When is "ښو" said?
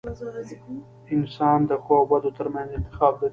1.83-1.93